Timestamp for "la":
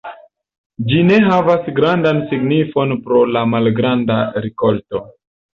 3.37-3.47